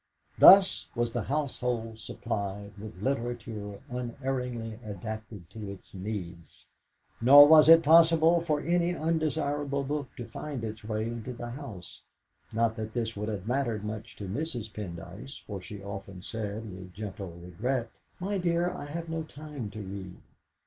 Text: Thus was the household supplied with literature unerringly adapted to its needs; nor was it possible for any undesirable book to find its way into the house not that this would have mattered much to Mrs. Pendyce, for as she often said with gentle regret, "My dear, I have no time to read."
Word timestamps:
Thus 0.39 0.87
was 0.95 1.13
the 1.13 1.21
household 1.25 1.99
supplied 1.99 2.75
with 2.79 3.03
literature 3.03 3.77
unerringly 3.87 4.79
adapted 4.83 5.47
to 5.51 5.69
its 5.69 5.93
needs; 5.93 6.65
nor 7.21 7.47
was 7.47 7.69
it 7.69 7.83
possible 7.83 8.41
for 8.41 8.61
any 8.61 8.95
undesirable 8.95 9.83
book 9.83 10.09
to 10.17 10.25
find 10.25 10.63
its 10.63 10.83
way 10.83 11.03
into 11.05 11.33
the 11.33 11.51
house 11.51 12.01
not 12.51 12.75
that 12.77 12.93
this 12.93 13.15
would 13.15 13.29
have 13.29 13.47
mattered 13.47 13.85
much 13.85 14.15
to 14.15 14.23
Mrs. 14.27 14.73
Pendyce, 14.73 15.43
for 15.45 15.59
as 15.59 15.65
she 15.65 15.83
often 15.83 16.23
said 16.23 16.73
with 16.73 16.95
gentle 16.95 17.33
regret, 17.33 17.99
"My 18.19 18.39
dear, 18.39 18.71
I 18.71 18.85
have 18.85 19.07
no 19.07 19.21
time 19.21 19.69
to 19.69 19.81
read." 19.83 20.17